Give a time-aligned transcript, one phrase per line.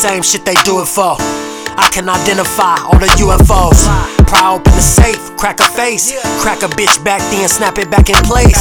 [0.00, 1.12] same shit they do it for.
[1.76, 3.84] I can identify all the UFOs.
[4.24, 8.08] Pry open the safe, crack a face, crack a bitch back then, snap it back
[8.08, 8.56] in place.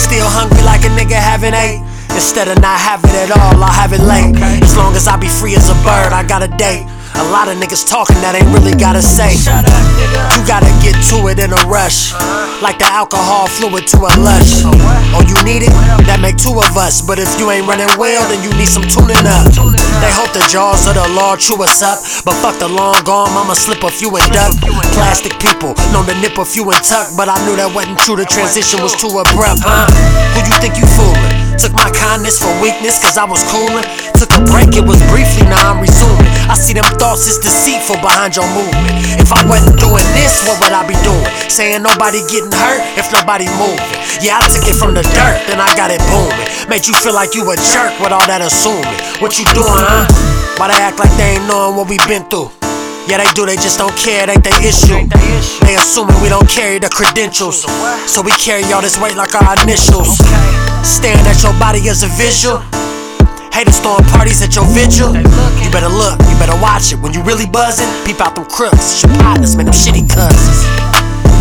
[0.00, 1.84] Still hungry like a nigga haven't ate.
[2.16, 4.34] Instead of not having it at all, I have it late.
[4.64, 6.88] As long as I be free as a bird, I got a date.
[7.20, 9.36] A lot of niggas talking that ain't really gotta say.
[9.36, 12.16] You gotta get to it in a rush.
[12.64, 14.64] Like the alcohol fluid to a lush.
[15.12, 15.72] Oh, you need it?
[16.08, 17.04] That make two of us.
[17.04, 19.52] But if you ain't running well, then you need some tuning up.
[20.00, 22.00] They hope the jaws of the law chew us up.
[22.24, 24.56] But fuck the long gone, I'ma slip a few and duck.
[24.96, 27.12] Plastic people, known to nip a few and tuck.
[27.20, 29.86] But I knew that wasn't true, the transition was too abrupt, huh?
[30.34, 31.36] Who you think you fooling?
[31.60, 33.84] Took my kindness for weakness, cause I was coolin'.
[34.16, 36.09] Took a break, it was briefly, now I'm resuming.
[36.60, 38.92] See them thoughts is deceitful behind your movement.
[39.16, 41.24] If I wasn't doing this, what would I be doing?
[41.48, 43.96] Saying nobody getting hurt if nobody moving.
[44.20, 46.48] Yeah, I took it from the dirt, then I got it booming.
[46.68, 48.92] Made you feel like you a jerk with all that assuming.
[49.24, 50.04] What you doing, huh?
[50.60, 52.52] Why they act like they ain't knowing what we been through?
[53.08, 55.00] Yeah, they do, they just don't care, ain't their issue.
[55.64, 57.64] They assuming we don't carry the credentials.
[58.04, 60.20] So we carry all this weight like our initials.
[60.84, 62.60] Staring at your body as a visual.
[63.52, 65.12] Haters throwing parties at your vigil.
[65.12, 66.98] You better look, you better watch it.
[67.02, 69.02] When you really buzzing, peep out them crooks.
[69.02, 70.58] Your partners, man, them shitty cousins.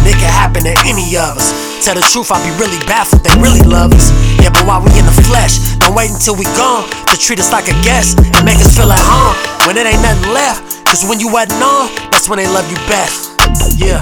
[0.00, 1.50] And it can happen to any of us.
[1.84, 4.10] Tell the truth, I'd be really baffled, they really love us.
[4.42, 7.52] Yeah, but while we in the flesh, don't wait until we gone to treat us
[7.52, 10.62] like a guest and make us feel at home when it ain't nothing left.
[10.86, 13.34] Cause when you wasn't on, that's when they love you best.
[13.78, 14.00] Yeah.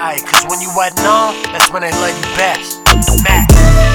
[0.00, 2.80] Aight, cause when you wasn't on, that's when they love you best.
[3.24, 3.87] Mac.